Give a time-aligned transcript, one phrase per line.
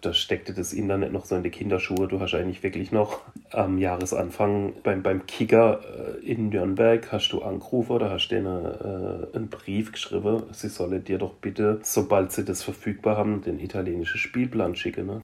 [0.00, 2.08] Da steckte das Internet noch so in die Kinderschuhe.
[2.08, 7.42] Du hast eigentlich wirklich noch am Jahresanfang beim, beim Kicker äh, in Nürnberg hast du
[7.42, 12.44] angerufen oder hast denen äh, einen Brief geschrieben, sie sollen dir doch bitte, sobald sie
[12.44, 15.06] das verfügbar haben, den italienischen Spielplan schicken.
[15.06, 15.20] Ne?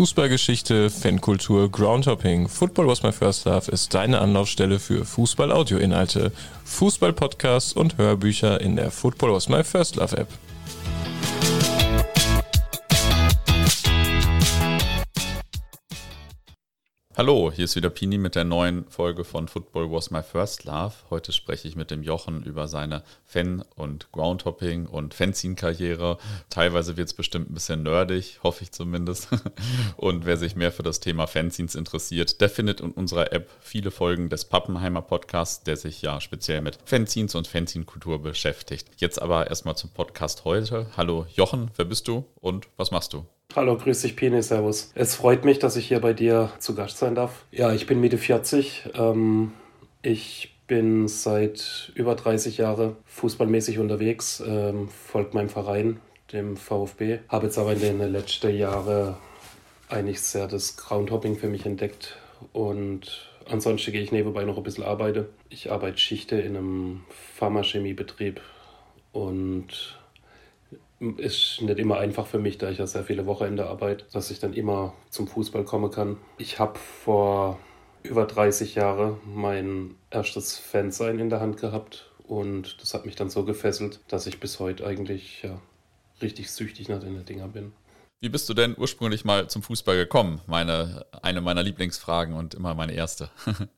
[0.00, 2.48] Fußballgeschichte, Fankultur, Groundhopping.
[2.48, 6.32] Football was my first love ist deine Anlaufstelle für Fußball-Audio-Inhalte,
[6.64, 10.28] Fußball-Podcasts und Hörbücher in der Football was my first love App.
[17.20, 20.94] Hallo, hier ist wieder Pini mit der neuen Folge von Football Was My First Love.
[21.10, 26.16] Heute spreche ich mit dem Jochen über seine Fan- und Groundhopping- und Fanzine-Karriere.
[26.48, 29.28] Teilweise wird es bestimmt ein bisschen nerdig, hoffe ich zumindest.
[29.98, 33.90] Und wer sich mehr für das Thema Fanzines interessiert, der findet in unserer App viele
[33.90, 38.88] Folgen des Pappenheimer Podcasts, der sich ja speziell mit Fanzines und Fanzine-Kultur beschäftigt.
[38.96, 40.86] Jetzt aber erstmal zum Podcast heute.
[40.96, 43.26] Hallo Jochen, wer bist du und was machst du?
[43.56, 44.92] Hallo, grüß dich, Pini, servus.
[44.94, 47.46] Es freut mich, dass ich hier bei dir zu Gast sein darf.
[47.50, 48.90] Ja, ich bin Mitte 40.
[48.94, 49.52] Ähm,
[50.02, 55.98] ich bin seit über 30 Jahren fußballmäßig unterwegs, ähm, folgt meinem Verein,
[56.32, 57.18] dem VfB.
[57.28, 59.16] Habe jetzt aber in den letzten Jahren
[59.88, 62.18] eigentlich sehr das Groundhopping für mich entdeckt
[62.52, 65.26] und ansonsten gehe ich nebenbei noch ein bisschen arbeiten.
[65.48, 67.00] Ich arbeite Schichte in einem
[67.34, 68.40] Pharmachemiebetrieb
[69.10, 69.99] und
[71.00, 74.38] ist nicht immer einfach für mich, da ich ja sehr viele Wochenende arbeite, dass ich
[74.38, 76.18] dann immer zum Fußball kommen kann.
[76.38, 77.58] Ich habe vor
[78.02, 83.30] über 30 Jahren mein erstes Fansein in der Hand gehabt und das hat mich dann
[83.30, 85.60] so gefesselt, dass ich bis heute eigentlich ja,
[86.22, 87.72] richtig süchtig nach den Dinger bin.
[88.20, 90.42] Wie bist du denn ursprünglich mal zum Fußball gekommen?
[90.46, 93.30] Meine, eine meiner Lieblingsfragen und immer meine erste.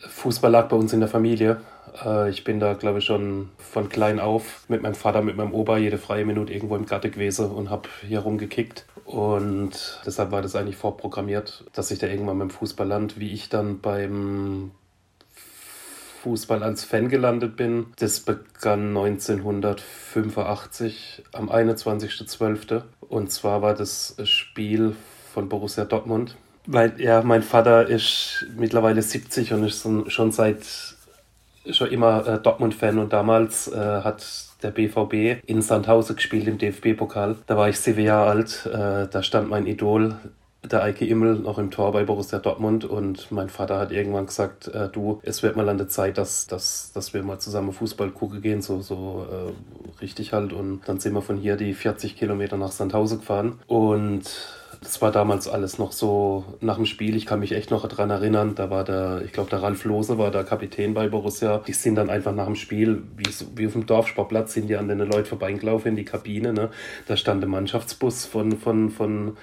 [0.00, 1.60] Fußball lag bei uns in der Familie.
[2.04, 5.54] Äh, ich bin da, glaube ich, schon von klein auf mit meinem Vater, mit meinem
[5.54, 8.86] Opa jede freie Minute irgendwo im Garten gewesen und habe hier rumgekickt.
[9.04, 13.18] Und deshalb war das eigentlich vorprogrammiert, dass ich da irgendwann beim Fußball land.
[13.18, 14.72] Wie ich dann beim
[16.22, 22.82] Fußball als Fan gelandet bin, das begann 1985 am 21.12.
[23.08, 24.94] Und zwar war das Spiel
[25.32, 26.36] von Borussia Dortmund
[26.70, 30.66] weil ja, mein Vater ist mittlerweile 70 und ist schon seit
[31.70, 34.24] schon immer äh, Dortmund-Fan und damals äh, hat
[34.62, 37.36] der BVB in Sandhausen gespielt im DFB-Pokal.
[37.46, 38.66] Da war ich sieben Jahre alt.
[38.66, 40.16] Äh, da stand mein Idol,
[40.64, 44.68] der Eike Immel, noch im Tor bei Borussia Dortmund und mein Vater hat irgendwann gesagt,
[44.68, 48.10] äh, du, es wird mal an der Zeit, dass, dass, dass wir mal zusammen Fußball
[48.10, 50.52] gucken gehen, so, so äh, richtig halt.
[50.52, 54.24] Und dann sind wir von hier die 40 Kilometer nach Sandhausen gefahren und
[54.80, 57.16] das war damals alles noch so nach dem Spiel.
[57.16, 58.54] Ich kann mich echt noch daran erinnern.
[58.54, 61.58] Da war der, ich glaube, der Ralf Lose war der Kapitän bei Borussia.
[61.66, 64.88] Die sind dann einfach nach dem Spiel, wie, wie auf dem Dorfsportplatz, sind die an
[64.88, 66.52] den Leuten vorbeigelaufen in die Kabine.
[66.52, 66.70] Ne?
[67.06, 69.36] Da stand der Mannschaftsbus von, von, von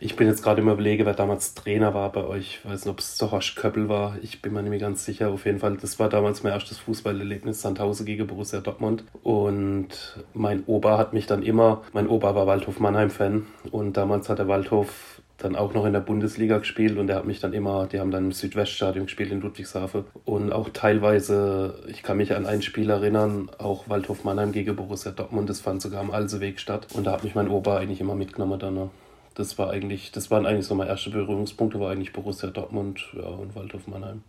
[0.00, 2.60] ich bin jetzt gerade im Überlege, wer damals Trainer war bei euch.
[2.62, 4.16] Ich weiß nicht, ob es Sochasch Köppel war.
[4.22, 5.28] Ich bin mir nicht mehr ganz sicher.
[5.28, 9.04] Auf jeden Fall, das war damals mein erstes Fußballerlebnis, Sandhausen gegen Borussia Dortmund.
[9.22, 9.88] Und
[10.32, 13.46] mein Opa hat mich dann immer, mein Opa war Waldhof Mannheim-Fan.
[13.70, 17.24] Und damals hat der Waldhof dann auch noch in der Bundesliga gespielt und der hat
[17.24, 22.02] mich dann immer, die haben dann im Südweststadion gespielt in Ludwigshafen und auch teilweise, ich
[22.02, 26.00] kann mich an ein Spiel erinnern, auch Waldhof Mannheim gegen Borussia Dortmund, das fand sogar
[26.00, 28.90] am Alseweg statt und da hat mich mein Opa eigentlich immer mitgenommen dann.
[29.34, 33.22] Das war eigentlich, das waren eigentlich so meine ersten Berührungspunkte, war eigentlich Borussia Dortmund ja,
[33.22, 34.22] und Waldhof Mannheim.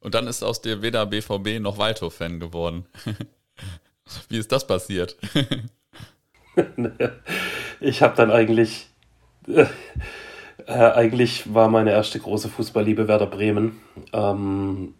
[0.00, 2.86] Und dann ist aus dir weder BVB noch Waldhof-Fan geworden.
[4.28, 5.16] Wie ist das passiert?
[7.80, 8.88] ich habe dann eigentlich,
[9.46, 9.66] äh,
[10.66, 13.80] eigentlich war meine erste große Fußballliebe Werder Bremen.
[14.12, 14.94] Ähm,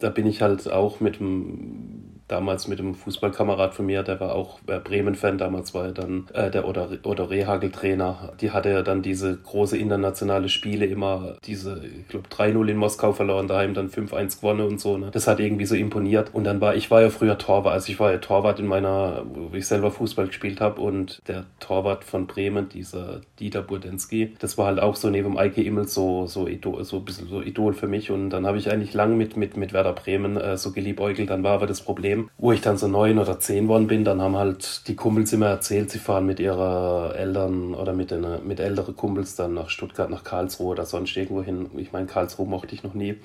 [0.00, 1.99] da bin ich halt auch mit dem
[2.30, 6.26] damals mit dem Fußballkamerad von mir, der war auch äh, Bremen-Fan, damals war er dann
[6.32, 8.32] äh, der Oder, Oder Rehagel-Trainer.
[8.40, 13.12] Die hatte ja dann diese große internationale Spiele immer, diese, ich glaube, 3-0 in Moskau
[13.12, 14.96] verloren, daheim dann 5-1 gewonnen und so.
[14.96, 15.10] Ne?
[15.12, 16.32] Das hat irgendwie so imponiert.
[16.32, 19.24] Und dann war, ich war ja früher Torwart, also ich war ja Torwart in meiner,
[19.26, 24.58] wo ich selber Fußball gespielt habe und der Torwart von Bremen, dieser Dieter Burdenski, das
[24.58, 27.72] war halt auch so neben Eike Immel so, so, Idol, so ein bisschen so Idol
[27.72, 28.10] für mich.
[28.10, 31.30] Und dann habe ich eigentlich lang mit, mit, mit Werder Bremen äh, so geliebäugelt.
[31.30, 32.38] Dann war aber das Problem, Problem.
[32.38, 35.46] Wo ich dann so neun oder zehn worden bin, dann haben halt die Kumpels immer
[35.46, 40.10] erzählt, sie fahren mit ihrer Eltern oder mit, den, mit älteren Kumpels dann nach Stuttgart,
[40.10, 41.70] nach Karlsruhe oder sonst irgendwo hin.
[41.76, 43.16] Ich meine, Karlsruhe mochte ich noch nie.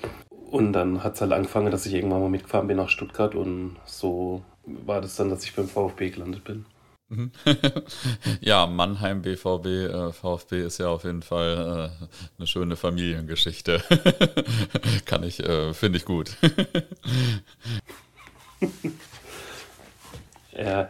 [0.52, 3.76] Und dann hat es halt angefangen, dass ich irgendwann mal mitgefahren bin nach Stuttgart und
[3.86, 6.66] so war das dann, dass ich beim VfB gelandet bin.
[7.10, 7.32] Mhm.
[8.42, 12.06] ja, Mannheim BVB, äh, VfB ist ja auf jeden Fall äh,
[12.38, 13.82] eine schöne Familiengeschichte.
[15.06, 16.36] Kann ich, äh, finde ich gut.
[20.58, 20.90] ja,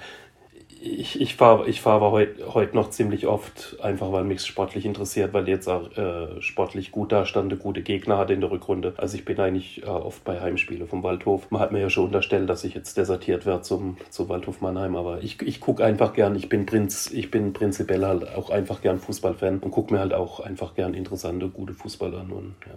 [0.85, 4.85] ich, ich fahre ich fahr aber heute heut noch ziemlich oft, einfach weil mich sportlich
[4.85, 8.51] interessiert, weil jetzt auch äh, sportlich gut da stand, eine gute Gegner hatte in der
[8.51, 8.93] Rückrunde.
[8.97, 11.49] Also ich bin eigentlich äh, oft bei Heimspielen vom Waldhof.
[11.49, 14.95] Man hat mir ja schon unterstellt, dass ich jetzt desertiert werde zum, zum Waldhof Mannheim,
[14.95, 18.81] aber ich, ich gucke einfach gern, ich bin, Prinz, ich bin prinzipiell halt auch einfach
[18.81, 22.75] gern Fußballfan und gucke mir halt auch einfach gern interessante, gute Fußball an und ja.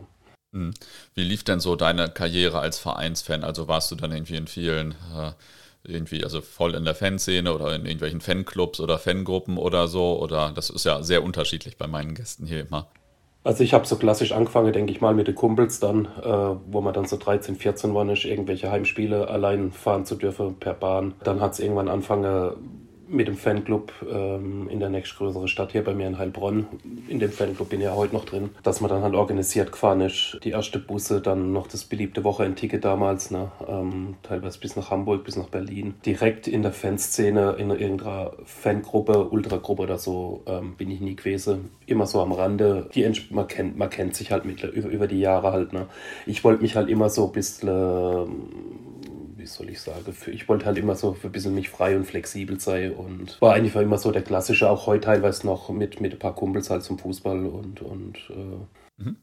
[0.53, 0.73] Hm.
[1.15, 3.45] Wie lief denn so deine Karriere als Vereinsfan?
[3.45, 5.33] Also warst du dann irgendwie in vielen äh,
[5.85, 10.21] irgendwie, also voll in der Fanszene oder in irgendwelchen Fanclubs oder Fangruppen oder so?
[10.21, 12.89] Oder das ist ja sehr unterschiedlich bei meinen Gästen hier immer.
[13.45, 16.81] Also ich habe so klassisch angefangen, denke ich mal, mit den Kumpels dann, äh, wo
[16.81, 21.15] man dann so 13, 14 war, nicht irgendwelche Heimspiele allein fahren zu dürfen per Bahn.
[21.25, 25.95] Dann hat es irgendwann angefangen, mit dem Fanclub ähm, in der nächstgrößeren Stadt hier bei
[25.95, 26.67] mir in Heilbronn.
[27.09, 29.71] In dem Fanclub bin ich ja heute noch drin, dass man dann halt organisiert
[30.01, 30.39] ist.
[30.45, 33.51] Die erste Busse, dann noch das beliebte Wochenendticket damals, ne?
[33.67, 35.95] Ähm, teilweise bis nach Hamburg, bis nach Berlin.
[36.05, 41.71] Direkt in der Fanszene, in irgendeiner Fangruppe, Ultragruppe oder so, ähm, bin ich nie gewesen.
[41.87, 42.89] Immer so am Rande.
[42.95, 45.73] Die, man, kennt, man kennt sich halt mit, über, über die Jahre halt.
[45.73, 45.87] Ne?
[46.27, 48.88] Ich wollte mich halt immer so ein bisschen
[49.49, 52.05] soll ich sagen, für, ich wollte halt immer so für ein bisschen mich frei und
[52.05, 56.13] flexibel sein und war eigentlich immer so der klassische, auch heute teilweise noch mit, mit
[56.13, 59.03] ein paar Kumpels halt zum Fußball und, und äh.
[59.03, 59.17] mhm.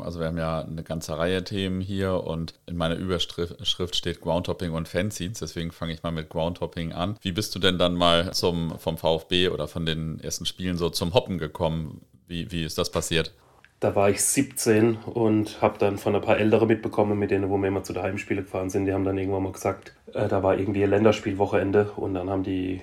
[0.00, 4.72] Also wir haben ja eine ganze Reihe Themen hier und in meiner Überschrift steht Groundhopping
[4.72, 7.16] und Fanzines, deswegen fange ich mal mit Groundhopping an.
[7.22, 10.90] Wie bist du denn dann mal zum, vom VfB oder von den ersten Spielen so
[10.90, 12.02] zum Hoppen gekommen?
[12.28, 13.32] Wie, wie ist das passiert?
[13.80, 17.56] Da war ich 17 und habe dann von ein paar Ältere mitbekommen, mit denen wo
[17.58, 18.86] wir immer zu der Heimspiele gefahren sind.
[18.86, 22.42] Die haben dann irgendwann mal gesagt, äh, da war irgendwie ein Länderspielwochenende und dann haben
[22.42, 22.80] die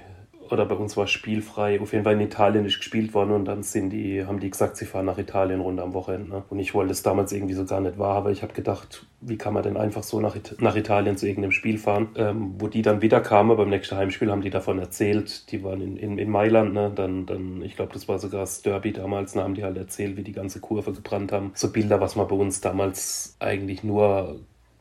[0.51, 3.63] oder bei uns war spielfrei, auf jeden Fall in Italien nicht gespielt worden und dann
[3.63, 6.30] sind die, haben die gesagt, sie fahren nach Italien runter am Wochenende.
[6.30, 6.44] Ne?
[6.50, 9.38] Und ich wollte es damals irgendwie so gar nicht wahr, aber ich habe gedacht, wie
[9.38, 12.09] kann man denn einfach so nach, nach Italien zu irgendeinem Spiel fahren?
[12.15, 15.81] Ähm, wo die dann wieder kamen, beim nächsten Heimspiel haben die davon erzählt, die waren
[15.81, 16.92] in, in, in Mailand, ne?
[16.94, 20.18] dann, dann, ich glaube, das war sogar das Derby damals, da haben die halt erzählt,
[20.18, 21.51] wie die ganze Kurve gebrannt haben.
[21.56, 24.39] So Bilder, was man bei uns damals eigentlich nur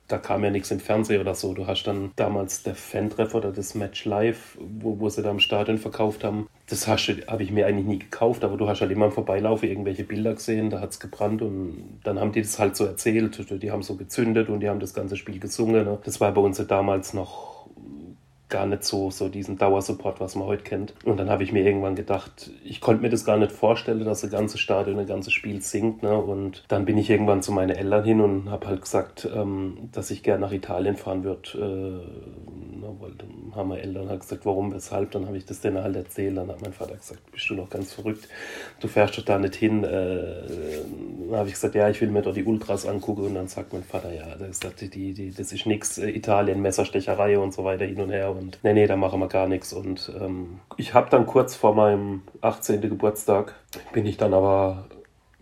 [0.08, 1.54] da kam ja nichts im Fernsehen oder so.
[1.54, 5.40] Du hast dann damals der Fan-Treff oder das Match Live, wo, wo sie da im
[5.40, 6.48] Stadion verkauft haben.
[6.68, 10.04] Das habe ich mir eigentlich nie gekauft, aber du hast halt immer im Vorbeilaufen irgendwelche
[10.04, 13.38] Bilder gesehen, da hat es gebrannt und dann haben die das halt so erzählt.
[13.62, 15.84] Die haben so gezündet und die haben das ganze Spiel gesungen.
[15.84, 15.98] Ne?
[16.04, 17.53] Das war bei uns ja damals noch
[18.54, 20.94] gar nicht so, so diesen Dauersupport, was man heute kennt.
[21.04, 24.20] Und dann habe ich mir irgendwann gedacht, ich konnte mir das gar nicht vorstellen, dass
[24.20, 26.04] das ganze Stadion ein ganzes Spiel singt.
[26.04, 26.16] Ne?
[26.16, 30.12] Und dann bin ich irgendwann zu meinen Eltern hin und habe halt gesagt, ähm, dass
[30.12, 31.48] ich gerne nach Italien fahren würde.
[31.58, 35.10] Äh, na, dann haben meine Eltern halt gesagt, warum, weshalb.
[35.12, 36.36] Dann habe ich das denen halt erzählt.
[36.36, 38.28] Dann hat mein Vater gesagt, bist du noch ganz verrückt,
[38.80, 39.84] du fährst doch da nicht hin.
[39.84, 40.80] Äh,
[41.30, 43.22] dann habe ich gesagt, ja, ich will mir doch die Ultras angucken.
[43.22, 47.54] Und dann sagt mein Vater, ja, das, die, die, das ist nichts, Italien, Messerstecherei und
[47.54, 48.30] so weiter hin und her.
[48.30, 49.72] Und nee, nee, da machen wir gar nichts.
[49.72, 52.80] Und ähm, ich habe dann kurz vor meinem 18.
[52.82, 53.54] Geburtstag,
[53.92, 54.86] bin ich dann aber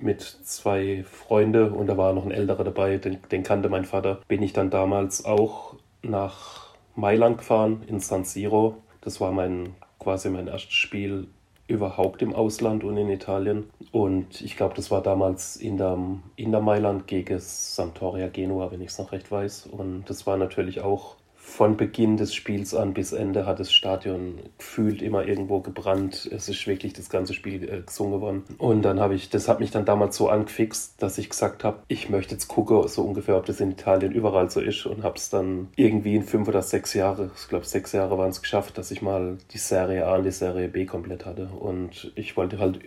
[0.03, 4.21] mit zwei Freunden und da war noch ein älterer dabei, den, den kannte mein Vater,
[4.29, 6.62] bin ich dann damals auch nach
[6.95, 8.77] Mailand gefahren, in San Siro.
[9.01, 11.29] Das war mein quasi mein erstes Spiel
[11.69, 13.71] überhaupt im Ausland und in Italien.
[13.93, 15.99] Und ich glaube, das war damals in der,
[16.37, 19.67] in der Mailand gegen Sampdoria Genua, wenn ich es noch recht weiß.
[19.67, 24.39] Und das war natürlich auch von Beginn des Spiels an bis Ende hat das Stadion
[24.59, 26.31] gefühlt immer irgendwo gebrannt.
[26.33, 28.45] Es ist wirklich das ganze Spiel äh, gesungen worden.
[28.59, 31.81] Und dann habe ich, das hat mich dann damals so angefixt, dass ich gesagt habe,
[31.89, 34.87] ich möchte jetzt gucken, so ungefähr, ob das in Italien überall so ist.
[34.87, 38.31] Und habe es dann irgendwie in fünf oder sechs Jahre, ich glaube sechs Jahre waren
[38.31, 41.49] es geschafft, dass ich mal die Serie A und die Serie B komplett hatte.
[41.49, 42.79] Und ich wollte halt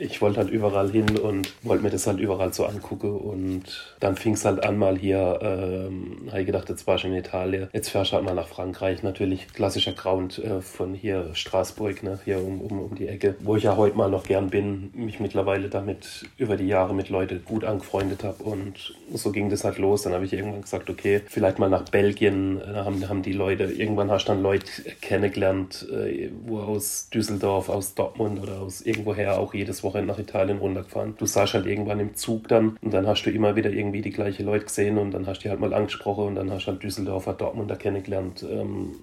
[0.00, 3.10] ich wollte halt überall hin und wollte mir das halt überall so angucken.
[3.10, 7.04] Und dann fing es halt an, mal hier, ähm, habe ich gedacht, jetzt war ich
[7.04, 7.68] in Italien.
[7.72, 9.02] Jetzt fährst du halt mal nach Frankreich.
[9.02, 13.56] Natürlich klassischer Ground äh, von hier Straßburg, ne, hier um, um, um die Ecke, wo
[13.56, 17.44] ich ja heute mal noch gern bin, mich mittlerweile damit über die Jahre mit Leuten
[17.44, 18.42] gut angefreundet habe.
[18.42, 20.02] Und so ging das halt los.
[20.02, 22.58] Dann habe ich irgendwann gesagt, okay, vielleicht mal nach Belgien.
[22.58, 24.66] Da haben, haben die Leute, irgendwann hast du dann Leute
[25.00, 30.18] kennengelernt, äh, wo aus Düsseldorf, aus Dortmund oder aus irgendwoher auch jedes jedes Wochenende nach
[30.18, 31.14] Italien runtergefahren.
[31.16, 34.10] Du saßt halt irgendwann im Zug dann und dann hast du immer wieder irgendwie die
[34.10, 36.72] gleichen Leute gesehen und dann hast du die halt mal angesprochen und dann hast du
[36.72, 38.44] halt Düsseldorfer, Dortmunder kennengelernt.
[38.48, 38.96] Ähm,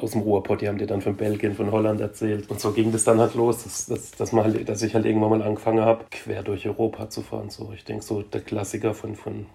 [0.00, 2.50] aus dem Ruhrpott, die haben dir dann von Belgien, von Holland erzählt.
[2.50, 5.06] Und so ging das dann halt los, dass, dass, dass, man halt, dass ich halt
[5.06, 7.48] irgendwann mal angefangen habe, quer durch Europa zu fahren.
[7.48, 9.46] So, ich denke, so der Klassiker von, von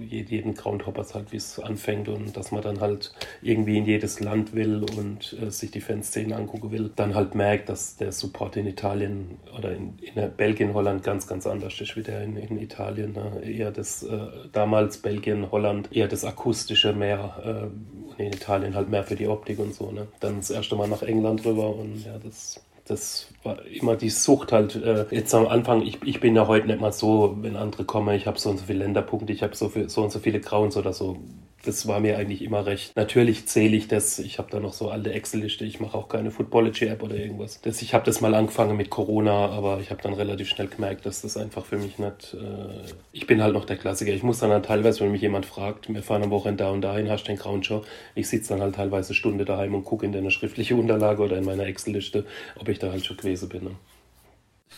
[0.00, 3.12] jeden Groundhoppers halt, wie es anfängt und dass man dann halt
[3.42, 7.68] irgendwie in jedes Land will und äh, sich die Fanszene angucken will, dann halt merkt,
[7.68, 12.02] dass der Support in Italien oder in, in Belgien, Holland ganz, ganz anders ist wie
[12.02, 13.12] der in, in Italien.
[13.12, 13.42] Ne?
[13.44, 18.90] Eher das äh, damals Belgien, Holland, eher das akustische mehr äh, und in Italien halt
[18.90, 19.90] mehr für die Optik und so.
[19.90, 20.08] Ne?
[20.20, 24.52] Dann das erste Mal nach England rüber und ja, das das war immer die Sucht
[24.52, 24.76] halt.
[24.76, 28.14] Äh, jetzt am Anfang, ich, ich bin ja heute nicht mal so, wenn andere kommen,
[28.14, 30.76] ich habe so und so viele Länderpunkte, ich habe so, so und so viele Grauens
[30.76, 31.18] oder so
[31.64, 32.96] das war mir eigentlich immer recht.
[32.96, 34.18] Natürlich zähle ich das.
[34.18, 35.64] Ich habe da noch so alte Excel-Liste.
[35.64, 37.60] Ich mache auch keine Footballogy-App oder irgendwas.
[37.60, 41.04] Das, ich habe das mal angefangen mit Corona, aber ich habe dann relativ schnell gemerkt,
[41.04, 42.34] dass das einfach für mich nicht.
[42.34, 44.12] Äh ich bin halt noch der Klassiker.
[44.12, 46.80] Ich muss dann halt teilweise, wenn mich jemand fragt, wir fahren am Wochenende da und
[46.80, 47.84] dahin, hast du den grauen Show?
[48.14, 51.36] Ich sitze dann halt teilweise eine Stunde daheim und gucke in deine schriftliche Unterlage oder
[51.36, 52.24] in meiner Excel-Liste,
[52.58, 53.64] ob ich da halt schon gewesen bin.
[53.64, 53.70] Ne?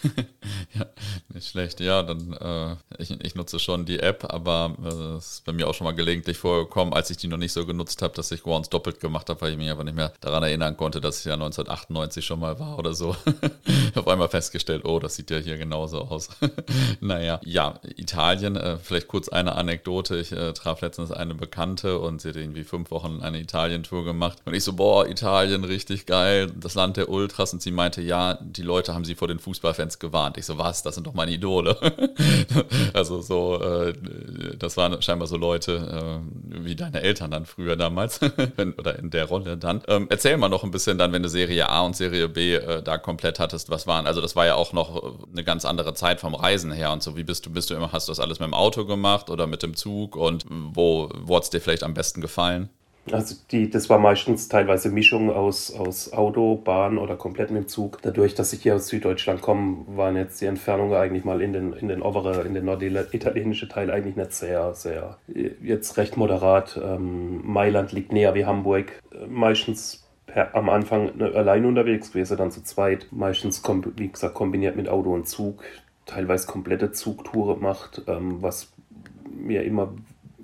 [0.75, 0.87] ja,
[1.35, 1.81] nicht schlecht.
[1.81, 5.53] Ja, dann äh, ich, ich nutze schon die App, aber äh, es äh, ist bei
[5.53, 8.33] mir auch schon mal gelegentlich vorgekommen, als ich die noch nicht so genutzt habe, dass
[8.33, 11.19] ich Grounds doppelt gemacht habe, weil ich mich aber nicht mehr daran erinnern konnte, dass
[11.19, 13.15] es ja 1998 schon mal war oder so.
[13.95, 16.31] Auf einmal festgestellt, oh, das sieht ja hier genauso aus.
[17.01, 20.17] naja, ja, Italien, äh, vielleicht kurz eine Anekdote.
[20.17, 24.39] Ich äh, traf letztens eine Bekannte und sie hat irgendwie fünf Wochen eine Italien-Tour gemacht.
[24.45, 27.53] Und ich so, boah, Italien, richtig geil, das Land der Ultras.
[27.53, 30.39] Und sie meinte, ja, die Leute haben sie vor den Fußballfans Fans gewarnt.
[30.39, 30.83] Ich so, was?
[30.83, 31.77] Das sind doch meine Idole.
[32.95, 33.95] also so, äh,
[34.59, 38.21] das waren scheinbar so Leute äh, wie deine Eltern dann früher damals
[38.79, 39.83] oder in der Rolle dann.
[39.87, 42.83] Ähm, erzähl mal noch ein bisschen dann, wenn du Serie A und Serie B äh,
[42.83, 44.07] da komplett hattest, was waren?
[44.07, 47.17] Also das war ja auch noch eine ganz andere Zeit vom Reisen her und so.
[47.17, 49.47] Wie bist du, bist du immer, hast du das alles mit dem Auto gemacht oder
[49.47, 52.69] mit dem Zug und wo, wo hat es dir vielleicht am besten gefallen?
[53.11, 57.69] Also die, das war meistens teilweise Mischung aus, aus Auto, Bahn oder komplett mit dem
[57.69, 57.99] Zug.
[58.03, 61.73] Dadurch, dass ich hier aus Süddeutschland komme, waren jetzt die Entfernungen eigentlich mal in den,
[61.73, 66.81] in den oberen, in den norditalienischen Teil eigentlich nicht sehr, sehr, jetzt recht moderat.
[66.83, 68.93] Ähm, Mailand liegt näher wie Hamburg.
[69.29, 73.09] Meistens per, am Anfang ne, allein unterwegs gewesen, dann zu zweit.
[73.11, 73.63] Meistens,
[73.97, 75.65] wie gesagt, kombiniert mit Auto und Zug.
[76.07, 78.73] Teilweise komplette Zugtouren macht, ähm, was
[79.29, 79.93] mir immer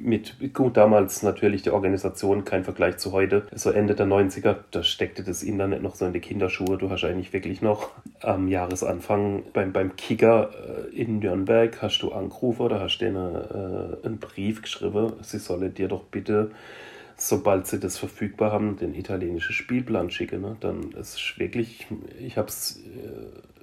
[0.01, 3.47] mit, gut, damals natürlich die Organisation, kein Vergleich zu heute.
[3.55, 6.79] So Ende der 90er, da steckte das Internet noch so in die Kinderschuhe.
[6.79, 7.91] Du hast eigentlich wirklich noch
[8.21, 10.51] am Jahresanfang beim, beim Kicker
[10.93, 15.75] äh, in Nürnberg hast du angerufen oder hast denen äh, einen Brief geschrieben, sie sollen
[15.75, 16.51] dir doch bitte
[17.21, 20.41] sobald sie das verfügbar haben, den italienischen Spielplan schicken.
[20.41, 20.57] Ne?
[20.61, 21.89] Dann ist wirklich,
[22.21, 23.58] ich habe es äh,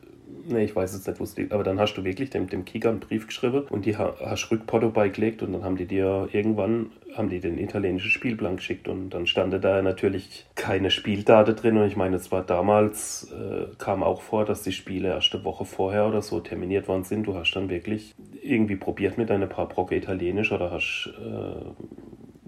[0.47, 1.53] Nee, ich weiß jetzt nicht, wo es liegt.
[1.53, 4.89] Aber dann hast du wirklich dem, dem Kicker einen Brief geschrieben und die hast Rückporto
[4.89, 9.25] beigelegt und dann haben die dir irgendwann haben die den italienischen Spielplan geschickt und dann
[9.25, 14.21] stand da natürlich keine Spieldaten drin und ich meine, es war damals, äh, kam auch
[14.21, 17.25] vor, dass die Spiele erste Woche vorher oder so terminiert worden sind.
[17.25, 21.71] Du hast dann wirklich irgendwie probiert mit deine paar Brocke Italienisch oder hast äh,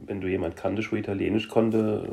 [0.07, 2.07] wenn du jemand kanntest, wo Italienisch konnte,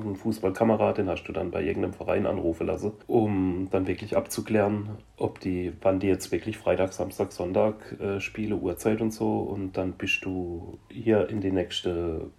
[0.00, 4.90] einen Fußballkamerad, den hast du dann bei irgendeinem Verein anrufen lassen, um dann wirklich abzuklären,
[5.16, 9.40] ob die, wann die jetzt wirklich Freitag, Samstag, Sonntag äh, Spiele, Uhrzeit und so.
[9.40, 12.30] Und dann bist du hier in die nächste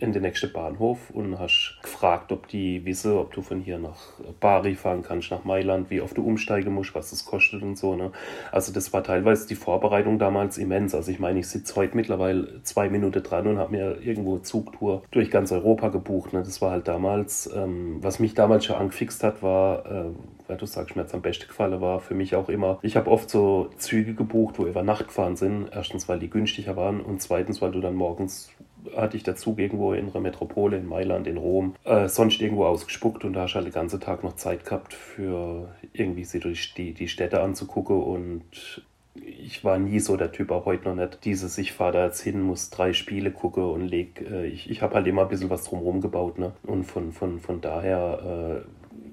[0.00, 3.96] in den nächsten Bahnhof und hast gefragt, ob die wissen, ob du von hier nach
[4.40, 7.94] Bari fahren kannst, nach Mailand, wie oft du umsteigen musst, was das kostet und so.
[7.96, 8.12] Ne?
[8.52, 10.94] Also das war teilweise die Vorbereitung damals immens.
[10.94, 15.02] Also ich meine, ich sitze heute mittlerweile zwei Minuten dran und habe mir irgendwo Zugtour
[15.10, 16.32] durch ganz Europa gebucht.
[16.32, 16.42] Ne?
[16.42, 20.04] Das war halt damals, ähm, was mich damals schon angefixt hat, war, äh,
[20.46, 23.28] weil du sagst, mir am besten gefallen war, für mich auch immer, ich habe oft
[23.28, 25.68] so Züge gebucht, wo über Nacht gefahren sind.
[25.72, 28.50] Erstens, weil die günstiger waren und zweitens, weil du dann morgens
[28.96, 33.24] hatte ich dazu irgendwo in einer Metropole, in Mailand, in Rom, äh, sonst irgendwo ausgespuckt
[33.24, 36.74] und da hast du halt den ganzen Tag noch Zeit gehabt, für irgendwie sie durch
[36.74, 38.82] die, die Städte anzugucken und
[39.24, 42.20] ich war nie so der Typ, auch heute noch nicht, dieses, ich fahre da jetzt
[42.20, 45.50] hin, muss drei Spiele gucken und leg, äh, ich, ich habe halt immer ein bisschen
[45.50, 46.52] was drumherum gebaut, ne?
[46.64, 48.64] Und von, von, von daher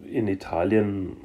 [0.07, 1.17] äh, in Italien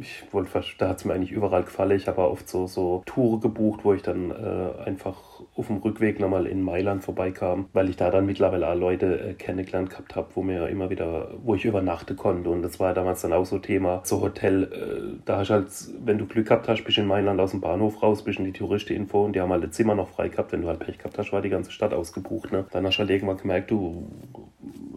[0.00, 1.96] ich wollte, da hat es mir eigentlich überall gefallen.
[1.96, 6.20] Ich habe oft so, so Touren gebucht, wo ich dann äh, einfach auf dem Rückweg
[6.20, 10.28] nochmal in Mailand vorbeikam, weil ich da dann mittlerweile auch Leute äh, kennengelernt gehabt habe,
[10.34, 12.50] wo mir immer wieder, wo ich übernachten konnte.
[12.50, 15.68] Und das war damals dann auch so Thema, so Hotel, äh, da hast du halt,
[16.04, 18.44] wenn du Glück gehabt hast, bist du in Mailand aus dem Bahnhof raus, bist in
[18.44, 20.52] die Touristeninfo und die haben halt das Zimmer noch frei gehabt.
[20.52, 22.52] Wenn du halt Pech gehabt hast, war die ganze Stadt ausgebucht.
[22.52, 22.66] Ne?
[22.70, 24.08] Dann hast du halt irgendwann gemerkt, du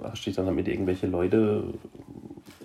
[0.04, 1.80] hast dich dann halt mit irgendwelchen Leuten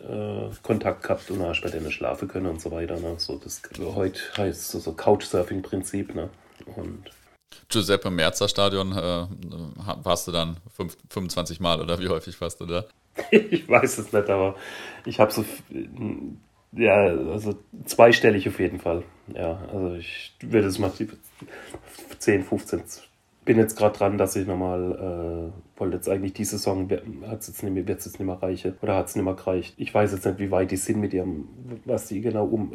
[0.09, 2.99] äh, Kontakt gehabt und hast bei denen schlafen können und so weiter.
[2.99, 3.15] Ne?
[3.19, 6.15] So, das heute heißt so, so Couchsurfing-Prinzip.
[6.15, 6.31] Ne?
[6.77, 7.05] Und
[7.69, 9.27] Giuseppe Merzer Stadion äh,
[10.03, 12.85] warst du dann fünf, 25 Mal oder wie häufig warst du da?
[13.31, 14.57] ich weiß es nicht, aber
[15.05, 15.45] ich habe so
[16.73, 19.03] ja, also zweistellig auf jeden Fall.
[19.35, 20.93] Ja, also ich würde es mal
[22.19, 22.83] 10, 15,
[23.45, 26.89] bin jetzt gerade dran, dass ich nochmal, äh, wollte jetzt eigentlich diese Saison,
[27.27, 29.35] hat's jetzt nicht mehr, wird es jetzt nicht mehr reichen oder hat es nicht mehr
[29.35, 29.75] gereicht.
[29.77, 31.49] Ich weiß jetzt nicht, wie weit die sind mit ihrem,
[31.85, 32.73] was die genau um,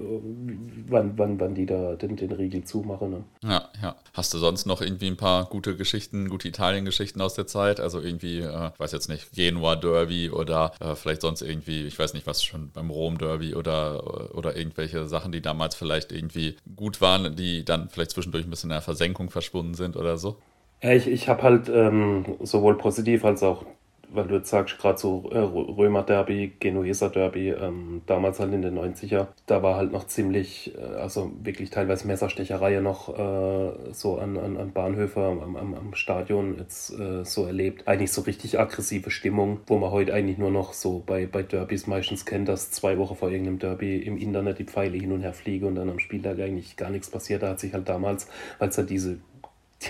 [0.88, 3.10] wann, wann, wann die da den, den Riegel zumachen.
[3.12, 3.24] Ne?
[3.44, 3.96] Ja, ja.
[4.14, 7.80] Hast du sonst noch irgendwie ein paar gute Geschichten, gute Italien-Geschichten aus der Zeit?
[7.80, 11.98] Also irgendwie, äh, ich weiß jetzt nicht, Genua Derby oder äh, vielleicht sonst irgendwie, ich
[11.98, 16.56] weiß nicht, was schon beim Rom Derby oder, oder irgendwelche Sachen, die damals vielleicht irgendwie
[16.76, 20.38] gut waren, die dann vielleicht zwischendurch ein bisschen in der Versenkung verschwunden sind oder so?
[20.82, 23.66] Ja, ich, ich habe halt ähm, sowohl positiv als auch,
[24.10, 28.74] weil du jetzt sagst, gerade so äh, Römer-Derby, Genueser Derby, ähm, damals halt in den
[28.76, 34.38] 90er, da war halt noch ziemlich, äh, also wirklich teilweise Messerstecherei noch äh, so an,
[34.38, 37.88] an, an Bahnhöfe am, am, am Stadion jetzt äh, so erlebt.
[37.88, 41.86] Eigentlich so richtig aggressive Stimmung, wo man heute eigentlich nur noch so bei, bei Derbys
[41.86, 45.34] meistens kennt, dass zwei Wochen vor irgendeinem Derby im Internet die Pfeile hin und her
[45.34, 47.44] fliegen und dann am Spieltag eigentlich gar nichts passiert.
[47.44, 49.20] Da hat sich halt damals, weil es halt diese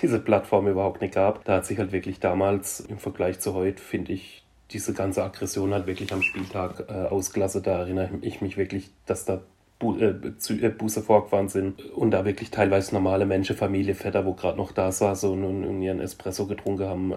[0.01, 1.43] diese Plattform überhaupt nicht gab.
[1.45, 5.73] Da hat sich halt wirklich damals im Vergleich zu heute, finde ich, diese ganze Aggression
[5.73, 7.63] halt wirklich am Spieltag äh, ausgelassen.
[7.63, 9.41] Da erinnere ich mich wirklich, dass da
[9.81, 14.33] Bu äh, äh, Buße vorgefahren sind und da wirklich teilweise normale Menschen, Familie, Vetter, wo
[14.33, 17.15] gerade noch da saßen und, und, ihren Espresso getrunken haben, äh,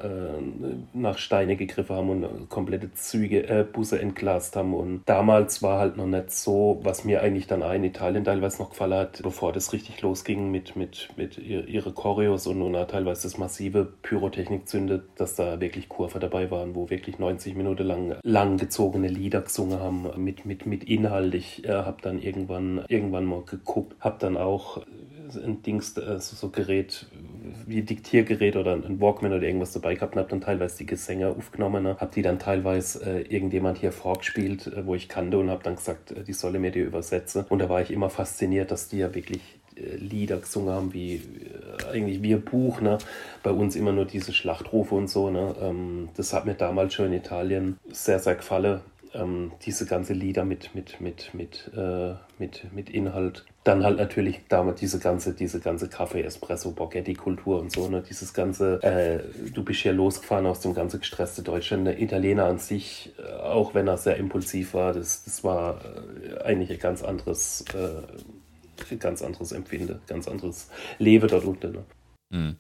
[0.95, 4.73] nach Steine gegriffen haben und komplette Züge, äh, Busse entglast haben.
[4.73, 8.71] Und damals war halt noch nicht so, was mir eigentlich dann in Italien teilweise noch
[8.71, 13.37] gefallen hat, bevor das richtig losging mit, mit, mit ihre Choreos und, und teilweise das
[13.37, 18.57] massive Pyrotechnik zündet, dass da wirklich Kurve dabei waren, wo wirklich 90 Minuten lang lang
[18.57, 21.35] gezogene Lieder gesungen haben mit, mit, mit Inhalt.
[21.35, 24.83] Ich äh, habe dann irgendwann irgendwann, irgendwann mal geguckt, habe dann auch
[25.37, 27.07] ein Dings, also so Gerät
[27.67, 31.29] wie Diktiergerät oder ein Walkman oder irgendwas dabei gehabt und habe dann teilweise die Gesänge
[31.29, 35.63] aufgenommen, habe die dann teilweise äh, irgendjemand hier vorgespielt, äh, wo ich kannte und habe
[35.63, 37.45] dann gesagt, äh, die solle mir die übersetzen.
[37.49, 39.41] Und da war ich immer fasziniert, dass die ja wirklich
[39.77, 42.99] äh, Lieder gesungen haben, wie äh, eigentlich ein Buch, ne?
[43.43, 45.55] Bei uns immer nur diese Schlachtrufe und so, ne?
[45.61, 48.81] Ähm, das hat mir damals schon in Italien sehr, sehr gefallen
[49.15, 53.45] ähm, diese ganze Lieder mit, mit, mit, mit, äh, mit, mit Inhalt.
[53.63, 58.03] Dann halt natürlich damals diese ganze, diese ganze Kaffee, Espresso, Borghetti-Kultur und so, ne?
[58.03, 61.87] Dieses ganze, äh, du bist hier losgefahren aus dem ganzen gestresste Deutschland.
[61.87, 66.43] Der Italiener an sich, äh, auch wenn er sehr impulsiv war, das, das war äh,
[66.43, 71.73] eigentlich ein ganz anderes, äh, ganz anderes Empfinden, ganz anderes Leben dort unten.
[71.73, 71.85] Ne?
[72.31, 72.57] Mhm.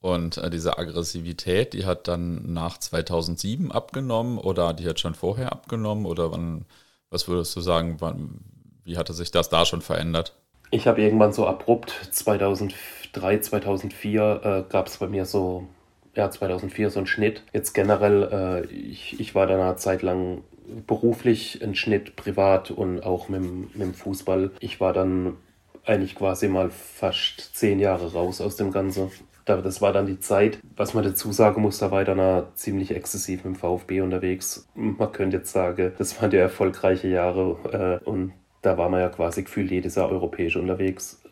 [0.00, 5.52] Und äh, diese Aggressivität, die hat dann nach 2007 abgenommen oder die hat schon vorher
[5.52, 6.64] abgenommen oder wann,
[7.10, 8.40] was würdest du sagen, wann,
[8.84, 10.34] wie hatte sich das da schon verändert?
[10.70, 15.66] Ich habe irgendwann so abrupt 2003, 2004 äh, gab es bei mir so,
[16.14, 17.42] ja 2004 so einen Schnitt.
[17.52, 20.44] Jetzt generell, äh, ich, ich war dann eine Zeit lang
[20.86, 24.52] beruflich ein Schnitt, privat und auch mit, mit dem Fußball.
[24.60, 25.36] Ich war dann
[25.84, 29.10] eigentlich quasi mal fast zehn Jahre raus aus dem Ganzen
[29.56, 32.94] das war dann die Zeit, was man dazu sagen muss, da war ich dann ziemlich
[32.94, 34.68] exzessiv dem VfB unterwegs.
[34.74, 38.32] Man könnte jetzt sagen, das waren die erfolgreiche Jahre äh, und
[38.62, 41.22] da war man ja quasi gefühlt jedes Jahr europäisch unterwegs.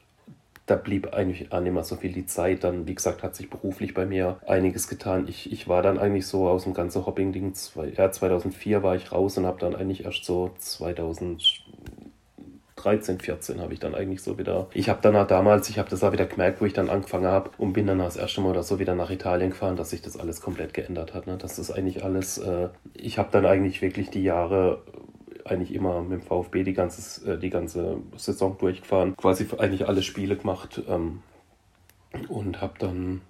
[0.66, 2.62] Da blieb eigentlich auch nicht mehr so viel die Zeit.
[2.62, 5.26] Dann, wie gesagt, hat sich beruflich bei mir einiges getan.
[5.26, 7.54] Ich, ich war dann eigentlich so aus dem ganzen Hopping-Ding,
[7.96, 11.64] ja, 2004 war ich raus und habe dann eigentlich erst so 2000
[12.82, 14.68] 13, 14 habe ich dann eigentlich so wieder.
[14.72, 17.26] Ich habe dann auch damals, ich habe das auch wieder gemerkt, wo ich dann angefangen
[17.26, 20.02] habe und bin dann das erste Mal oder so wieder nach Italien gefahren, dass sich
[20.02, 21.26] das alles komplett geändert hat.
[21.26, 21.36] Ne?
[21.36, 24.82] Das ist eigentlich alles, äh, ich habe dann eigentlich wirklich die Jahre
[25.44, 30.02] eigentlich immer mit dem VfB die ganze, äh, die ganze Saison durchgefahren, quasi eigentlich alle
[30.02, 31.22] Spiele gemacht ähm,
[32.28, 33.22] und habe dann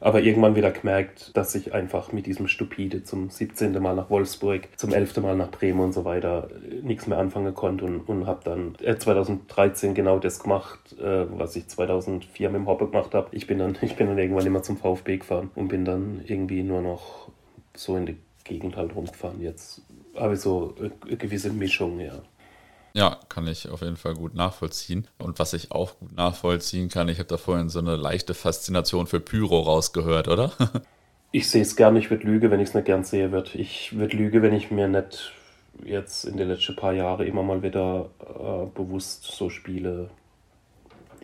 [0.00, 3.72] aber irgendwann wieder gemerkt, dass ich einfach mit diesem Stupide zum 17.
[3.82, 5.18] Mal nach Wolfsburg, zum 11.
[5.18, 8.74] Mal nach Bremen und so weiter äh, nichts mehr anfangen konnte und, und habe dann
[8.82, 13.28] äh, 2013 genau das gemacht, äh, was ich 2004 mit dem Hoppe gemacht habe.
[13.32, 16.62] Ich bin dann, ich bin dann irgendwann immer zum VfB gefahren und bin dann irgendwie
[16.62, 17.30] nur noch
[17.74, 19.40] so in die Gegend halt rumgefahren.
[19.40, 19.82] Jetzt
[20.16, 22.22] habe ich so eine gewisse Mischung, ja.
[22.98, 25.06] Ja, kann ich auf jeden Fall gut nachvollziehen.
[25.18, 29.06] Und was ich auch gut nachvollziehen kann, ich habe da vorhin so eine leichte Faszination
[29.06, 30.50] für Pyro rausgehört, oder?
[31.30, 33.54] ich sehe es gerne, ich würde lügen, wenn ich es nicht gern sehe wird.
[33.54, 35.32] Ich würde lügen, wenn ich mir nicht
[35.84, 40.10] jetzt in den letzten paar Jahren immer mal wieder äh, bewusst so Spiele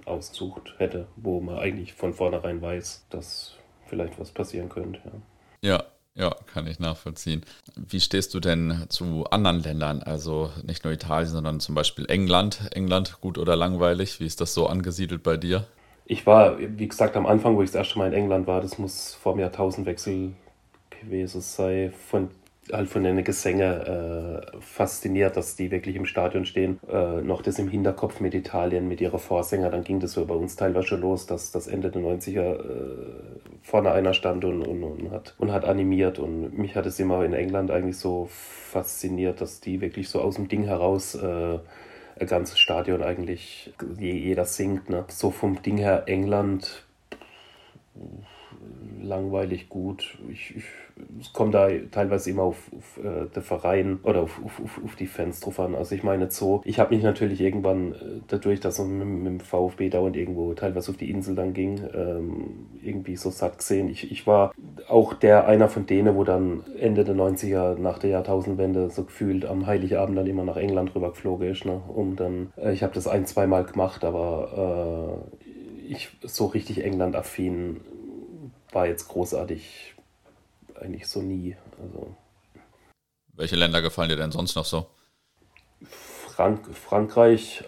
[0.04, 3.56] ausgesucht hätte, wo man eigentlich von vornherein weiß, dass
[3.88, 5.00] vielleicht was passieren könnte.
[5.60, 5.84] Ja, ja
[6.14, 7.42] ja, kann ich nachvollziehen.
[7.76, 10.02] Wie stehst du denn zu anderen Ländern?
[10.02, 12.68] Also nicht nur Italien, sondern zum Beispiel England.
[12.72, 14.20] England, gut oder langweilig?
[14.20, 15.66] Wie ist das so angesiedelt bei dir?
[16.06, 18.78] Ich war, wie gesagt, am Anfang, wo ich das erste Mal in England war, das
[18.78, 20.34] muss vor dem Jahrtausendwechsel
[20.90, 21.92] gewesen sein.
[21.92, 22.30] Von
[22.72, 26.80] halt von den Gesänge äh, fasziniert, dass die wirklich im Stadion stehen.
[26.88, 30.34] Äh, noch das im Hinterkopf mit Italien, mit ihrer Vorsänger, dann ging das so bei
[30.34, 32.60] uns teilweise schon los, dass das Ende der 90er äh,
[33.62, 36.18] vorne einer stand und, und, und, hat, und hat animiert.
[36.18, 40.36] Und mich hat es immer in England eigentlich so fasziniert, dass die wirklich so aus
[40.36, 41.58] dem Ding heraus äh,
[42.18, 44.88] ein ganzes Stadion eigentlich, jeder singt.
[44.88, 45.04] Ne?
[45.08, 46.84] So vom Ding her England
[49.04, 50.18] langweilig gut.
[50.30, 50.64] Ich, ich
[51.20, 55.06] es kommt da teilweise immer auf, auf äh, den Verein oder auf, auf, auf, die
[55.06, 55.74] Fans drauf an.
[55.74, 57.96] Also ich meine so, ich habe mich natürlich irgendwann äh,
[58.28, 61.80] dadurch, dass es mit, mit, dem VfB dauernd irgendwo teilweise auf die Insel dann ging,
[61.94, 63.88] ähm, irgendwie so satt gesehen.
[63.88, 64.52] Ich, ich war
[64.88, 69.44] auch der einer von denen, wo dann Ende der 90er nach der Jahrtausendwende so gefühlt
[69.44, 71.64] am Heiligabend dann immer nach England rüber geflogen ist.
[71.64, 71.80] Ne?
[71.88, 76.82] Um dann, äh, ich habe das ein, zwei Mal gemacht, aber äh, ich so richtig
[76.84, 77.80] England-affin
[78.74, 79.94] war jetzt großartig
[80.80, 81.56] eigentlich so nie.
[81.80, 82.14] Also
[83.34, 84.86] Welche Länder gefallen dir denn sonst noch so?
[86.28, 87.64] Frank Frankreich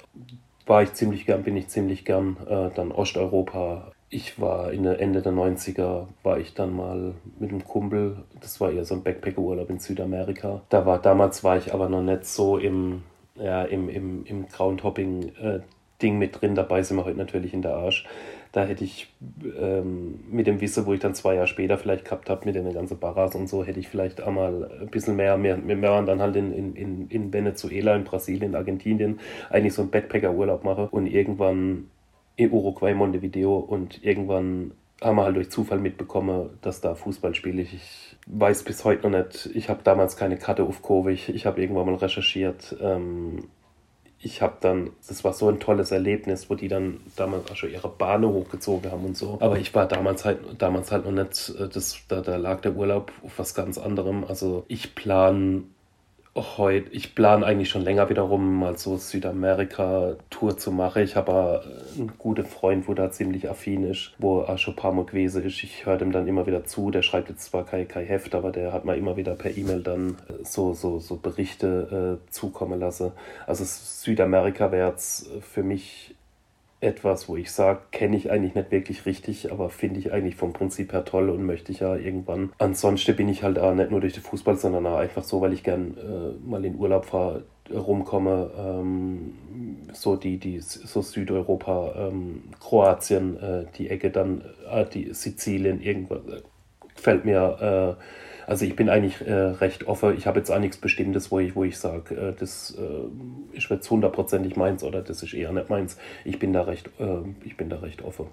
[0.67, 2.37] war ich ziemlich gern, bin ich ziemlich gern.
[2.49, 3.93] Äh, dann Osteuropa.
[4.09, 8.61] Ich war in der Ende der 90er, war ich dann mal mit einem Kumpel, das
[8.61, 10.63] war eher so ein Backpacker-Urlaub in Südamerika.
[10.69, 13.03] Da war, damals war ich aber noch nicht so im,
[13.35, 16.55] ja, im, im, im Groundhopping-Ding äh, mit drin.
[16.55, 18.07] Dabei sind wir heute natürlich in der Arsch
[18.57, 19.13] da hätte ich
[19.61, 22.73] ähm, mit dem Wissen, wo ich dann zwei Jahre später vielleicht gehabt habe, mit den
[22.73, 26.23] ganzen Barras und so, hätte ich vielleicht einmal ein bisschen mehr, mehr, wir waren dann
[26.23, 31.07] halt in, in, in Venezuela, in Brasilien, in Argentinien, eigentlich so einen Backpacker-Urlaub mache und
[31.07, 31.91] irgendwann
[32.37, 37.61] in Uruguay, Montevideo und irgendwann haben wir halt durch Zufall mitbekommen, dass da Fußball spiele.
[37.61, 41.61] Ich weiß bis heute noch nicht, ich habe damals keine Karte auf ich, ich habe
[41.61, 43.49] irgendwann mal recherchiert, ähm,
[44.27, 47.71] ich habe dann, das war so ein tolles Erlebnis, wo die dann damals auch schon
[47.71, 49.39] ihre Bahne hochgezogen haben und so.
[49.41, 52.75] Aber ich war damals halt, damals halt noch nicht, äh, das, da, da lag der
[52.75, 54.25] Urlaub auf was ganz anderem.
[54.25, 55.63] Also ich plane
[56.37, 61.03] heute, ich plane eigentlich schon länger wiederum mal so Südamerika-Tour zu machen.
[61.03, 61.63] Ich habe
[61.97, 65.43] einen guten Freund, wo da ziemlich affin ist, wo er schon ein paar Mal gewesen
[65.45, 65.63] ist.
[65.63, 66.91] Ich höre dem dann immer wieder zu.
[66.91, 69.83] Der schreibt jetzt zwar kein, kein Heft, aber der hat mal immer wieder per E-Mail
[69.83, 73.13] dann so, so, so Berichte äh, zukommen lassen.
[73.47, 76.15] Also Südamerika wäre jetzt für mich
[76.81, 80.53] etwas, wo ich sage, kenne ich eigentlich nicht wirklich richtig, aber finde ich eigentlich vom
[80.53, 82.53] Prinzip her toll und möchte ich ja irgendwann.
[82.59, 85.53] Ansonsten bin ich halt auch nicht nur durch den Fußball, sondern auch einfach so, weil
[85.53, 89.35] ich gern äh, mal in Urlaub fahre, rumkomme, ähm,
[89.93, 96.21] so die, die so Südeuropa, ähm, Kroatien, äh, die Ecke dann, äh, die Sizilien, irgendwas,
[96.27, 96.43] äh,
[96.95, 98.03] gefällt mir äh,
[98.47, 100.17] also ich bin eigentlich äh, recht offen.
[100.17, 103.69] Ich habe jetzt auch nichts Bestimmtes, wo ich, wo ich sage, äh, das äh, ist
[103.69, 105.97] jetzt hundertprozentig meins oder das ist eher nicht meins.
[106.25, 108.27] Ich bin da recht, äh, ich bin da recht offen.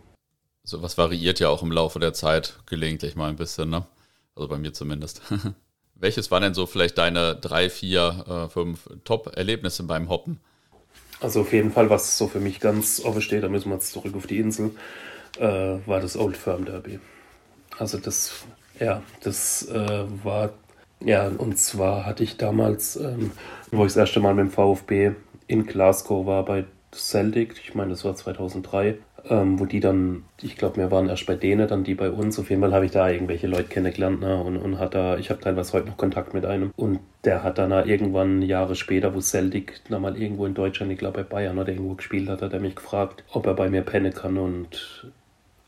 [0.63, 3.85] So was variiert ja auch im Laufe der Zeit gelegentlich mal ein bisschen, ne?
[4.35, 5.21] Also bei mir zumindest.
[5.95, 10.39] Welches waren denn so vielleicht deine drei, vier, äh, fünf Top-Erlebnisse beim Hoppen?
[11.21, 13.91] Also auf jeden Fall, was so für mich ganz offen steht, da müssen wir jetzt
[13.91, 14.71] zurück auf die Insel,
[15.39, 15.47] äh,
[15.87, 16.99] war das Old Firm Derby.
[17.79, 18.45] Also das
[18.79, 20.51] ja, das äh, war,
[20.99, 23.31] ja, und zwar hatte ich damals, ähm,
[23.71, 25.11] wo ich das erste Mal mit dem VfB
[25.47, 28.97] in Glasgow war bei Celtic, ich meine, das war 2003,
[29.29, 32.37] ähm, wo die dann, ich glaube, wir waren erst bei denen, dann die bei uns.
[32.39, 35.29] Auf jeden Fall habe ich da irgendwelche Leute kennengelernt ne, und, und hat da, ich
[35.29, 36.71] habe teilweise heute noch Kontakt mit einem.
[36.75, 41.23] Und der hat dann irgendwann Jahre später, wo Celtic mal irgendwo in Deutschland, ich glaube
[41.23, 44.13] bei Bayern oder irgendwo gespielt hat, hat er mich gefragt, ob er bei mir pennen
[44.13, 45.11] kann und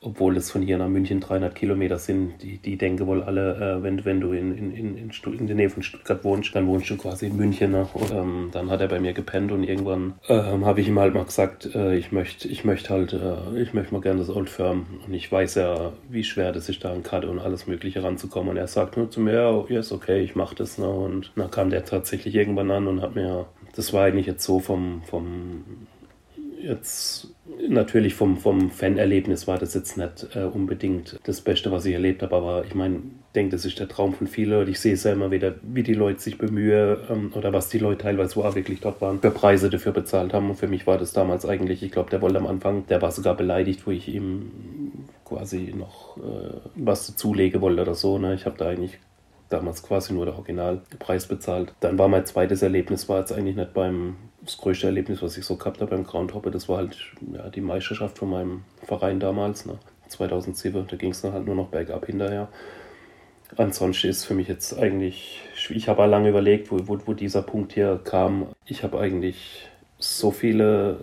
[0.06, 3.84] obwohl es von hier nach München 300 Kilometer sind, die, die denken wohl alle, äh,
[3.84, 6.98] wenn, wenn du in, in, in, in, der Nähe von Stuttgart wohnst, dann wohnst du
[6.98, 7.72] quasi in München.
[7.72, 7.88] Ne?
[7.92, 11.16] Und, ähm, dann hat er bei mir gepennt und irgendwann ähm, habe ich ihm halt
[11.16, 14.50] mal gesagt, äh, ich möchte ich möcht halt, äh, ich möchte mal gerne das Old
[14.50, 14.86] Firm.
[15.08, 18.52] Und ich weiß ja, wie schwer das ist, da an Karte und alles Mögliche ranzukommen.
[18.52, 20.78] Und er sagt nur zu mir, ja, ist okay, ich mache das.
[20.78, 20.88] Ne?
[20.88, 24.60] Und dann kam der tatsächlich irgendwann an und hat mir, das war eigentlich jetzt so
[24.60, 25.64] vom, vom
[26.58, 27.28] jetzt
[27.70, 32.22] natürlich vom, vom Fanerlebnis war das jetzt nicht äh, unbedingt das Beste, was ich erlebt
[32.22, 33.02] habe, aber ich meine,
[33.36, 35.84] denke, das ist der Traum von vielen und ich sehe es ja immer wieder, wie
[35.84, 39.32] die Leute sich bemühen ähm, oder was die Leute teilweise, auch wirklich dort waren, für
[39.32, 40.50] Preise dafür bezahlt haben.
[40.50, 43.12] Und für mich war das damals eigentlich, ich glaube, der wollte am Anfang, der war
[43.12, 44.52] sogar beleidigt, wo ich ihm
[45.26, 48.18] quasi noch äh, was dazulegen wollte oder so.
[48.18, 48.36] Ne?
[48.36, 48.98] Ich habe da eigentlich
[49.50, 51.74] damals quasi nur der Originalpreis bezahlt.
[51.80, 54.16] Dann war mein zweites Erlebnis, war jetzt eigentlich nicht beim,
[54.46, 56.98] das größte Erlebnis, was ich so gehabt habe beim Groundhopper, das war halt
[57.34, 59.78] ja, die Meisterschaft von meinem Verein damals, ne?
[60.08, 62.48] 2007, da ging es dann halt nur noch bergab hinterher.
[63.58, 67.74] Ansonsten ist für mich jetzt eigentlich, ich habe lange überlegt, wo, wo, wo dieser Punkt
[67.74, 68.48] hier kam.
[68.66, 70.98] Ich habe eigentlich so viele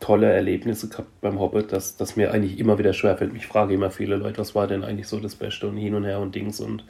[0.00, 3.34] tolle Erlebnisse gehabt beim Hobbit, dass, dass mir eigentlich immer wieder schwerfällt.
[3.34, 6.04] Ich frage immer viele Leute, was war denn eigentlich so das Beste und hin und
[6.04, 6.84] her und Dings und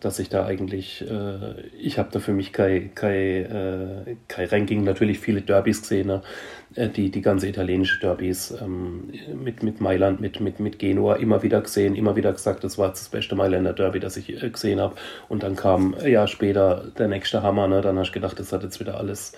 [0.00, 4.84] dass ich da eigentlich, äh, ich habe da für mich kein, kein, äh, kein Ranking,
[4.84, 6.22] natürlich viele Derbys gesehen, ne?
[6.74, 11.42] äh, die, die ganze italienische Derbys ähm, mit, mit Mailand, mit, mit, mit Genua immer
[11.42, 14.80] wieder gesehen, immer wieder gesagt, das war das beste Mailänder Derby, das ich äh, gesehen
[14.80, 14.94] habe.
[15.28, 17.80] Und dann kam ein Jahr später der nächste Hammer, ne?
[17.80, 19.32] dann hast du gedacht, das hat jetzt wieder alles,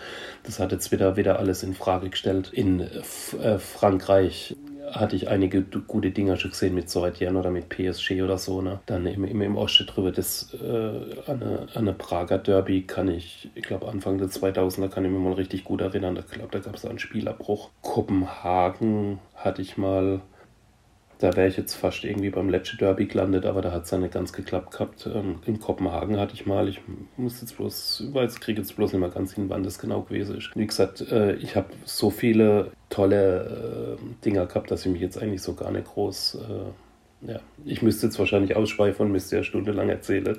[0.45, 2.51] das hat jetzt wieder, wieder alles in Frage gestellt.
[2.53, 4.57] In äh, Frankreich
[4.93, 8.63] hatte ich einige gute Dinger schon gesehen mit Soetian oder mit PSG oder so.
[8.63, 8.81] Ne?
[8.87, 13.65] Dann im, im, im Osten drüber das äh, eine, eine Prager Derby kann ich, ich
[13.65, 16.17] glaube Anfang der 2000er kann ich mich mal richtig gut erinnern.
[16.17, 17.71] Ich da gab es einen Spielabbruch.
[17.83, 20.21] Kopenhagen hatte ich mal
[21.19, 23.99] da wäre ich jetzt fast irgendwie beim letzten Derby gelandet, aber da hat es ja
[23.99, 25.09] nicht ganz geklappt gehabt.
[25.13, 26.81] Ähm, in Kopenhagen hatte ich mal, ich
[27.17, 30.37] muss jetzt bloß, weiß, kriege jetzt bloß nicht mehr ganz hin, wann das genau gewesen
[30.37, 30.51] ist.
[30.55, 35.21] Wie gesagt, äh, ich habe so viele tolle äh, Dinger gehabt, dass ich mich jetzt
[35.21, 39.43] eigentlich so gar nicht groß, äh, ja, ich müsste jetzt wahrscheinlich ausschweifen und müsste ja
[39.43, 40.39] stundenlang erzählen.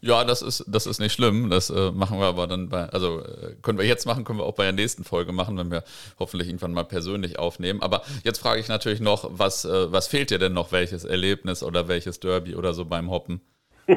[0.00, 1.48] Ja, das ist, das ist nicht schlimm.
[1.50, 4.44] Das äh, machen wir aber dann bei, also äh, können wir jetzt machen, können wir
[4.44, 5.84] auch bei der nächsten Folge machen, wenn wir
[6.18, 7.82] hoffentlich irgendwann mal persönlich aufnehmen.
[7.82, 10.72] Aber jetzt frage ich natürlich noch, was, äh, was fehlt dir denn noch?
[10.72, 13.40] Welches Erlebnis oder welches Derby oder so beim Hoppen?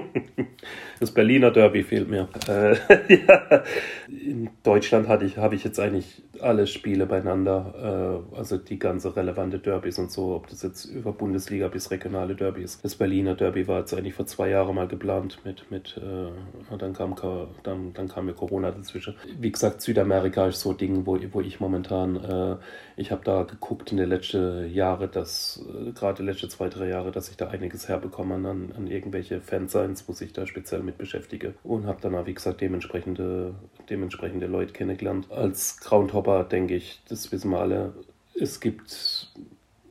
[0.99, 2.29] Das Berliner Derby fehlt mir.
[2.47, 2.77] Äh,
[3.27, 3.63] ja.
[4.07, 9.15] In Deutschland hatte ich, habe ich jetzt eigentlich alle Spiele beieinander, äh, also die ganze
[9.15, 12.79] relevante Derbys und so, ob das jetzt über Bundesliga bis regionale Derbys.
[12.83, 16.93] Das Berliner Derby war jetzt eigentlich vor zwei Jahren mal geplant mit, mit äh, dann
[16.93, 17.15] kam
[17.63, 19.15] dann, dann kam mir Corona dazwischen.
[19.39, 22.57] Wie gesagt, Südamerika ist so ein Ding, wo, wo ich momentan, äh,
[22.95, 26.89] ich habe da geguckt in den letzten Jahren, dass äh, gerade die letzten zwei, drei
[26.89, 30.99] Jahre, dass ich da einiges herbekomme an, an irgendwelche Fansigns, wo sich da speziell mit
[30.99, 33.55] beschäftige und habe dann, wie gesagt, dementsprechende,
[33.89, 35.31] dementsprechende Leute kennengelernt.
[35.31, 37.93] Als Groundhopper denke ich, das wissen wir alle,
[38.39, 39.29] es gibt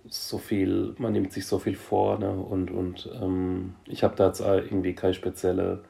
[0.09, 2.31] so viel, man nimmt sich so viel vor ne?
[2.31, 5.83] und, und ähm, ich habe da jetzt irgendwie keine spezielle,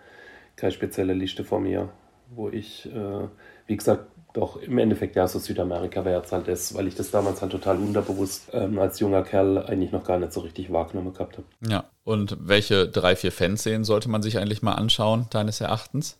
[0.56, 1.90] keine spezielle Liste vor mir,
[2.34, 3.28] wo ich, äh,
[3.66, 7.10] wie gesagt, doch im Endeffekt ja so Südamerika wäre jetzt halt das, weil ich das
[7.10, 11.12] damals halt total unterbewusst ähm, als junger Kerl eigentlich noch gar nicht so richtig wahrgenommen
[11.12, 11.46] gehabt habe.
[11.66, 16.18] Ja, und welche drei, vier Fanszenen sollte man sich eigentlich mal anschauen, deines Erachtens?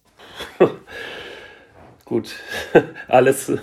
[2.05, 2.35] Gut,
[3.09, 3.53] alles.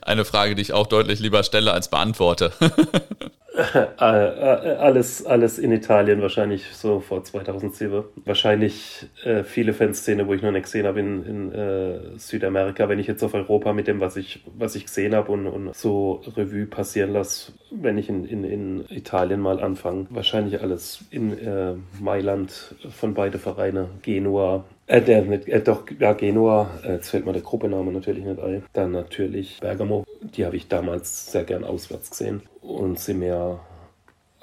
[0.00, 2.52] Eine Frage, die ich auch deutlich lieber stelle als beantworte.
[3.56, 8.04] Äh, äh, alles, alles in Italien wahrscheinlich so vor 2007.
[8.26, 12.90] Wahrscheinlich äh, viele Fanszene, wo ich noch nicht gesehen habe in, in äh, Südamerika.
[12.90, 15.74] Wenn ich jetzt auf Europa mit dem, was ich, was ich gesehen habe und, und
[15.74, 20.06] so Revue passieren lasse, wenn ich in, in, in Italien mal anfange.
[20.10, 23.88] Wahrscheinlich alles in äh, Mailand von beide Vereine.
[24.02, 28.40] Genua, äh, der, äh, doch, ja, Genua, äh, jetzt fällt mir der Gruppename natürlich nicht
[28.40, 28.64] ein.
[28.72, 33.60] Dann natürlich Bergamo, die habe ich damals sehr gern auswärts gesehen und sind mir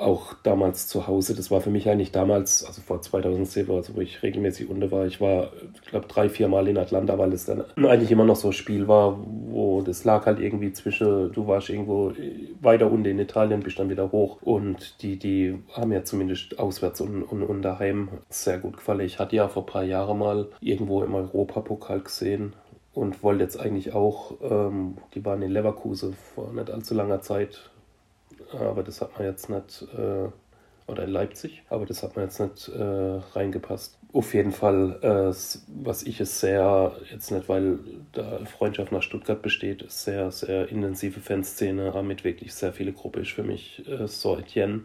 [0.03, 1.35] auch damals zu Hause.
[1.35, 5.05] Das war für mich eigentlich damals, also vor 2007, also wo ich regelmäßig unter war.
[5.05, 8.35] Ich war, ich glaube, drei, vier Mal in Atlanta, weil es dann eigentlich immer noch
[8.35, 12.13] so ein Spiel war, wo das lag halt irgendwie zwischen, du warst irgendwo
[12.61, 14.41] weiter unten in Italien, bist dann wieder hoch.
[14.41, 19.01] Und die, die haben ja zumindest auswärts und, und, und daheim sehr gut gefallen.
[19.01, 22.53] Ich hatte ja vor ein paar Jahren mal irgendwo im Europapokal gesehen,
[22.93, 27.71] und wollte jetzt eigentlich auch, ähm, die waren in Leverkusen vor nicht allzu langer Zeit,
[28.59, 30.29] aber das hat man jetzt nicht, äh,
[30.85, 33.97] oder in Leipzig, aber das hat man jetzt nicht äh, reingepasst.
[34.11, 35.33] Auf jeden Fall, äh,
[35.83, 37.79] was ich es sehr, jetzt nicht, weil
[38.11, 43.31] da Freundschaft nach Stuttgart besteht, sehr, sehr intensive Fanszene, mit wirklich sehr viele Gruppe ist
[43.31, 44.81] für mich äh, so Etienne.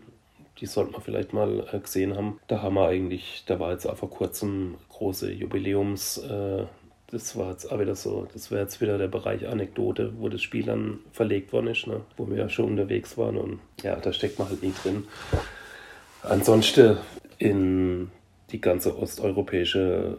[0.59, 2.41] Die sollte man vielleicht mal äh, gesehen haben.
[2.49, 6.65] Da haben wir eigentlich, da war jetzt auch vor kurzem große Jubiläums, äh,
[7.11, 10.65] das war jetzt wieder so, das wäre jetzt wieder der Bereich Anekdote, wo das Spiel
[10.65, 12.03] dann verlegt worden ist, ne?
[12.17, 15.05] wo wir ja schon unterwegs waren und ja, da steckt man halt nie drin.
[16.23, 16.99] Ansonsten
[17.39, 18.11] in
[18.51, 20.19] die ganze osteuropäische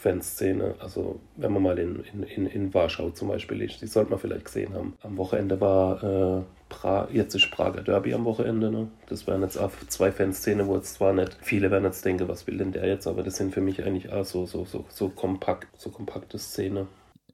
[0.00, 4.18] Fanszene, also wenn man mal in, in, in, Warschau zum Beispiel ist, die sollte man
[4.18, 4.94] vielleicht gesehen haben.
[5.02, 8.70] Am Wochenende war äh, pra jetzt ist Prager Derby am Wochenende.
[8.70, 8.88] Ne?
[9.08, 12.46] Das wären jetzt auch zwei Fanszenen, wo jetzt zwar nicht viele werden jetzt denken, was
[12.46, 15.10] will denn der jetzt, aber das sind für mich eigentlich auch so, so, so, so
[15.10, 16.86] kompakt, so kompakte Szene.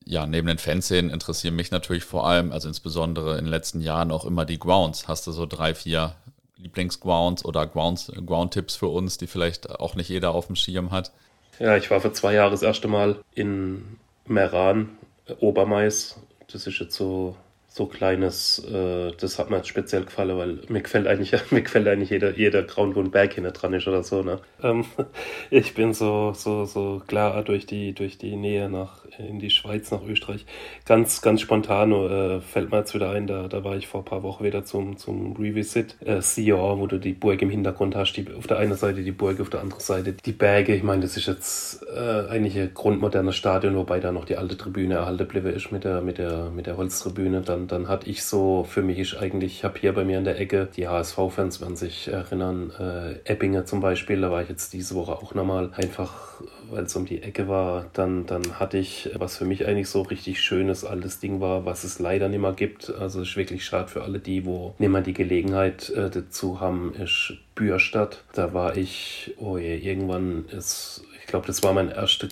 [0.04, 4.10] Ja, neben den Fanszenen interessieren mich natürlich vor allem, also insbesondere in den letzten Jahren
[4.10, 5.06] auch immer die Grounds.
[5.06, 6.16] Hast du so drei, vier
[6.56, 11.12] Lieblingsgrounds oder Grounds, Ground-Tipps für uns, die vielleicht auch nicht jeder auf dem Schirm hat?
[11.58, 14.98] Ja, ich war vor zwei Jahren das erste Mal in Meran,
[15.40, 16.20] Obermais.
[16.52, 17.36] Das ist jetzt so
[17.76, 21.86] so kleines, äh, das hat mir jetzt speziell gefallen, weil mir gefällt eigentlich, mir gefällt
[21.86, 24.22] eigentlich jeder, jeder Ground, wo ein Berg hinter dran ist oder so.
[24.22, 24.38] Ne?
[24.62, 24.86] Ähm,
[25.50, 29.90] ich bin so, so, so klar durch die, durch die Nähe nach, in die Schweiz,
[29.90, 30.46] nach Österreich.
[30.86, 34.06] Ganz, ganz spontan äh, fällt mir jetzt wieder ein, da, da war ich vor ein
[34.06, 38.14] paar Wochen wieder zum, zum Revisit äh, Sion, wo du die Burg im Hintergrund hast,
[38.14, 40.74] die, auf der einen Seite die Burg, auf der anderen Seite die Berge.
[40.74, 44.56] Ich meine, das ist jetzt äh, eigentlich ein grundmodernes Stadion, wobei da noch die alte
[44.56, 47.42] Tribüne erhalten bleibe ist mit der, mit der, mit der Holztribüne.
[47.42, 50.40] Dann, dann hatte ich so, für mich eigentlich, ich habe hier bei mir in der
[50.40, 54.94] Ecke, die HSV-Fans werden sich erinnern, äh, Eppinge zum Beispiel, da war ich jetzt diese
[54.94, 56.26] Woche auch nochmal einfach
[56.70, 60.02] weil es um die Ecke war, dann, dann hatte ich, was für mich eigentlich so
[60.02, 62.90] richtig schönes altes Ding war, was es leider nicht mehr gibt.
[62.90, 66.94] Also ist wirklich schade für alle die, wo nicht mehr die Gelegenheit äh, dazu haben,
[66.94, 68.24] ist Bürstadt.
[68.34, 72.28] Da war ich, oh je, irgendwann ist, ich glaube, das war mein erster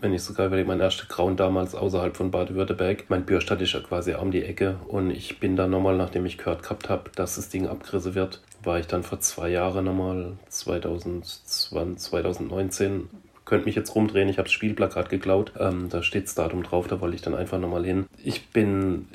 [0.00, 3.04] wenn ich sogar überlege, mein erster Grauen damals außerhalb von Baden-Württemberg.
[3.08, 6.38] Mein Bürstadt ist ja quasi um die Ecke und ich bin dann nochmal, nachdem ich
[6.38, 10.32] gehört gehabt habe, dass das Ding abgerissen wird, war ich dann vor zwei Jahren nochmal,
[10.48, 13.08] 2020, 2019,
[13.44, 15.52] könnte mich jetzt rumdrehen, ich habe das Spielplakat geklaut.
[15.58, 18.06] Ähm, da steht das Datum drauf, da wollte ich dann einfach nochmal hin.
[18.22, 19.06] Ich bin,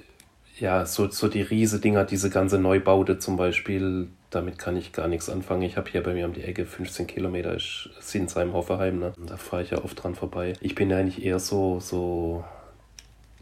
[0.57, 5.29] ja, so, so die Riese-Dinger, diese ganze Neubaute zum Beispiel, damit kann ich gar nichts
[5.29, 5.61] anfangen.
[5.61, 9.13] Ich habe hier bei mir um die Ecke 15 Kilometer, ist Sinsheim, Hoffenheim, ne?
[9.27, 10.53] da fahre ich ja oft dran vorbei.
[10.61, 12.43] Ich bin ja eigentlich eher so, so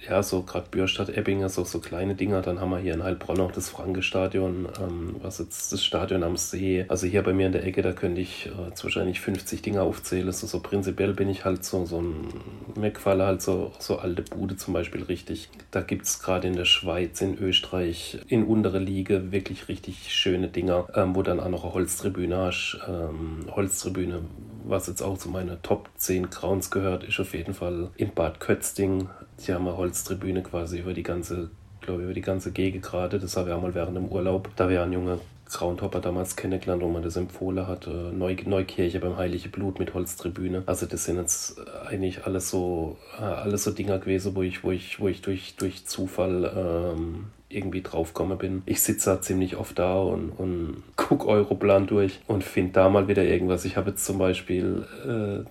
[0.07, 2.41] ja, so gerade Bürstadt, Ebbinge, so, so kleine Dinger.
[2.41, 6.37] Dann haben wir hier in Heilbronn noch das Frankestadion, ähm, was jetzt das Stadion am
[6.37, 6.85] See.
[6.87, 10.31] Also hier bei mir in der Ecke, da könnte ich äh, wahrscheinlich 50 Dinger aufzählen.
[10.31, 12.27] So, so prinzipiell bin ich halt so, so ein,
[12.75, 15.49] mir gefallen halt so, so alte Bude zum Beispiel richtig.
[15.71, 20.47] Da gibt es gerade in der Schweiz, in Österreich, in untere Liga wirklich richtig schöne
[20.47, 22.79] Dinger, ähm, wo dann auch noch eine Holztribüne hast.
[22.87, 24.21] Ähm, Holztribüne,
[24.69, 28.39] was jetzt auch zu meiner Top 10 Crowns gehört, ist auf jeden Fall in Bad
[28.39, 29.09] Kötzding.
[29.45, 31.49] Die haben eine Holztribüne quasi über die ganze,
[31.81, 33.19] glaube über die ganze Gegend gerade.
[33.19, 34.49] Das habe ich auch mal während dem Urlaub.
[34.55, 35.19] Da wäre ein junger
[35.51, 37.87] Groundhopper damals kennengelernt, wo man das empfohlen hat.
[37.87, 40.63] Äh, Neu Neukirche beim Heilige Blut mit Holztribüne.
[40.67, 44.71] Also das sind jetzt eigentlich alles so, äh, alles so Dinger gewesen, wo ich, wo
[44.71, 46.51] ich, wo ich durch, durch Zufall
[46.95, 48.61] ähm, irgendwie draufgekommen bin.
[48.65, 53.07] Ich sitze da ziemlich oft da und, und gucke Europlan durch und finde da mal
[53.07, 53.65] wieder irgendwas.
[53.65, 55.49] Ich habe jetzt zum Beispiel äh,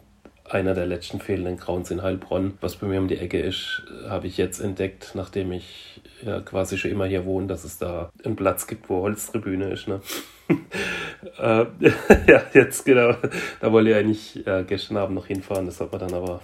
[0.48, 4.26] einer der letzten fehlenden Grauens in Heilbronn, was bei mir um die Ecke ist, habe
[4.26, 8.37] ich jetzt entdeckt, nachdem ich ja quasi schon immer hier wohne, dass es da einen
[8.37, 9.88] Platz gibt, wo Holztribüne ist.
[9.88, 10.00] Ne?
[11.38, 11.66] äh,
[12.26, 13.14] ja, jetzt genau.
[13.61, 15.66] Da wollte ich eigentlich äh, gestern Abend noch hinfahren.
[15.66, 16.40] Das hat mir dann aber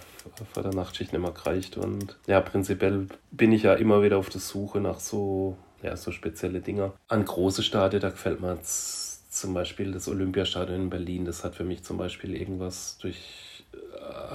[0.53, 1.77] vor der Nachtschicht nicht mehr gereicht.
[1.77, 6.11] Und ja, prinzipiell bin ich ja immer wieder auf der Suche nach so, ja, so
[6.11, 6.93] spezielle Dinger.
[7.07, 11.25] An große Stadien, da gefällt mir zum Beispiel das Olympiastadion in Berlin.
[11.25, 13.54] Das hat für mich zum Beispiel irgendwas durch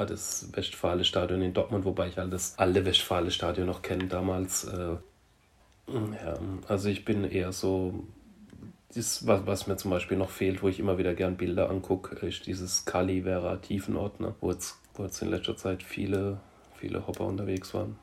[0.07, 4.65] das Westfale-Stadion in Dortmund, wobei ich halt das alte Westfale-Stadion noch kenne damals.
[4.65, 4.97] Äh,
[5.89, 8.05] ja, also ich bin eher so,
[8.95, 12.27] das, was, was mir zum Beispiel noch fehlt, wo ich immer wieder gern Bilder angucke,
[12.27, 16.41] ist dieses Kali Vera Tiefenordner, wo jetzt, wo jetzt in letzter Zeit viele,
[16.77, 17.97] viele Hopper unterwegs waren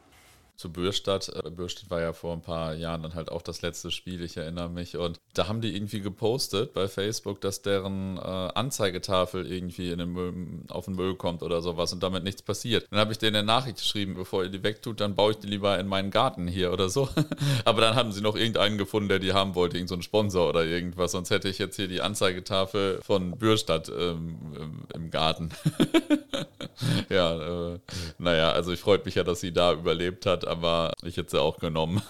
[0.57, 1.29] zu Bürstadt.
[1.29, 4.37] Äh, Bürstadt war ja vor ein paar Jahren dann halt auch das letzte Spiel, ich
[4.37, 4.97] erinnere mich.
[4.97, 10.09] Und da haben die irgendwie gepostet bei Facebook, dass deren äh, Anzeigetafel irgendwie in den
[10.09, 10.33] Müll,
[10.69, 12.87] auf den Müll kommt oder sowas und damit nichts passiert.
[12.89, 15.47] Dann habe ich denen eine Nachricht geschrieben, bevor ihr die wegtut, dann baue ich die
[15.47, 17.07] lieber in meinen Garten hier oder so.
[17.65, 20.65] Aber dann haben sie noch irgendeinen gefunden, der die haben wollte, irgendeinen so Sponsor oder
[20.65, 21.11] irgendwas.
[21.11, 25.49] Sonst hätte ich jetzt hier die Anzeigetafel von Bürstadt ähm, im Garten.
[27.09, 27.79] ja, äh,
[28.17, 31.41] naja, also ich freut mich ja, dass sie da überlebt hat aber ich hätte sie
[31.41, 32.01] auch genommen.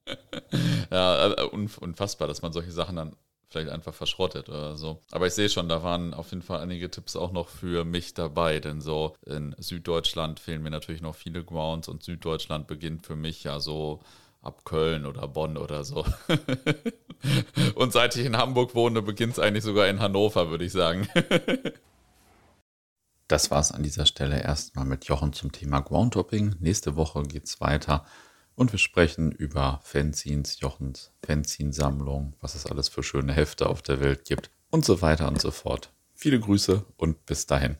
[0.90, 3.16] ja, äh, unfassbar, dass man solche Sachen dann
[3.48, 5.00] vielleicht einfach verschrottet oder so.
[5.12, 8.14] Aber ich sehe schon, da waren auf jeden Fall einige Tipps auch noch für mich
[8.14, 13.16] dabei, denn so in Süddeutschland fehlen mir natürlich noch viele Grounds und Süddeutschland beginnt für
[13.16, 14.00] mich ja so
[14.42, 16.04] ab Köln oder Bonn oder so.
[17.74, 21.08] und seit ich in Hamburg wohne, beginnt es eigentlich sogar in Hannover, würde ich sagen.
[23.28, 26.56] Das war es an dieser Stelle erstmal mit Jochen zum Thema Groundtopping.
[26.60, 28.06] Nächste Woche geht es weiter
[28.54, 34.00] und wir sprechen über Fanzines, Jochens Fanzine-Sammlung, was es alles für schöne Hefte auf der
[34.00, 35.92] Welt gibt und so weiter und so fort.
[36.14, 37.76] Viele Grüße und bis dahin.